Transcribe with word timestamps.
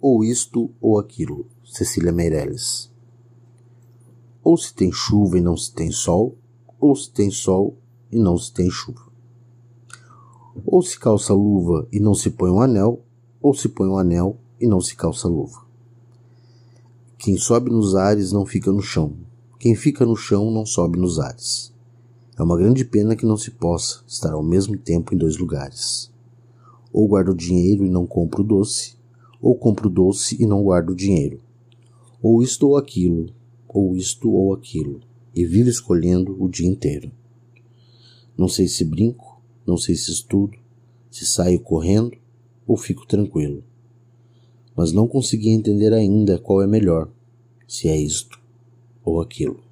ou 0.00 0.24
isto 0.24 0.70
ou 0.80 0.98
aquilo. 0.98 1.46
Cecília 1.64 2.10
Meirelles. 2.10 2.90
Ou 4.42 4.56
se 4.56 4.72
tem 4.74 4.90
chuva 4.90 5.38
e 5.38 5.40
não 5.40 5.56
se 5.56 5.72
tem 5.72 5.92
sol, 5.92 6.36
ou 6.80 6.96
se 6.96 7.10
tem 7.10 7.30
sol 7.30 7.76
e 8.10 8.18
não 8.18 8.36
se 8.38 8.52
tem 8.52 8.70
chuva. 8.70 9.10
Ou 10.66 10.82
se 10.82 10.98
calça 10.98 11.32
luva 11.32 11.86
e 11.92 12.00
não 12.00 12.14
se 12.14 12.30
põe 12.30 12.50
um 12.50 12.60
anel, 12.60 13.04
ou 13.40 13.54
se 13.54 13.68
põe 13.68 13.88
um 13.88 13.98
anel 13.98 14.36
e 14.60 14.66
não 14.66 14.80
se 14.80 14.96
calça 14.96 15.28
luva. 15.28 15.64
Quem 17.18 17.36
sobe 17.36 17.70
nos 17.70 17.94
ares 17.94 18.32
não 18.32 18.46
fica 18.46 18.72
no 18.72 18.80
chão. 18.80 19.12
Quem 19.58 19.74
fica 19.74 20.06
no 20.06 20.16
chão 20.16 20.50
não 20.50 20.64
sobe 20.64 20.98
nos 20.98 21.20
ares. 21.20 21.72
É 22.36 22.42
uma 22.42 22.56
grande 22.56 22.84
pena 22.84 23.14
que 23.14 23.26
não 23.26 23.36
se 23.36 23.50
possa 23.50 24.02
estar 24.08 24.32
ao 24.32 24.42
mesmo 24.42 24.76
tempo 24.78 25.14
em 25.14 25.18
dois 25.18 25.36
lugares. 25.36 26.10
Ou 26.90 27.06
guardo 27.06 27.34
dinheiro 27.34 27.84
e 27.84 27.90
não 27.90 28.06
compro 28.06 28.42
doce, 28.42 28.96
ou 29.40 29.54
compro 29.54 29.88
doce 29.88 30.36
e 30.40 30.46
não 30.46 30.62
guardo 30.62 30.94
dinheiro. 30.94 31.40
Ou 32.22 32.42
isto 32.42 32.68
ou 32.68 32.76
aquilo, 32.76 33.32
ou 33.66 33.96
isto 33.96 34.30
ou 34.30 34.52
aquilo, 34.52 35.00
e 35.34 35.44
vivo 35.44 35.68
escolhendo 35.68 36.36
o 36.42 36.48
dia 36.48 36.68
inteiro. 36.68 37.10
Não 38.36 38.48
sei 38.48 38.68
se 38.68 38.84
brinco, 38.84 39.40
não 39.66 39.76
sei 39.76 39.94
se 39.94 40.10
estudo, 40.10 40.58
se 41.10 41.24
saio 41.24 41.60
correndo 41.60 42.16
ou 42.66 42.76
fico 42.76 43.06
tranquilo. 43.06 43.64
Mas 44.76 44.92
não 44.92 45.08
consegui 45.08 45.50
entender 45.50 45.92
ainda 45.92 46.38
qual 46.38 46.62
é 46.62 46.66
melhor, 46.66 47.10
se 47.66 47.88
é 47.88 47.96
isto 47.96 48.40
ou 49.04 49.20
aquilo. 49.20 49.69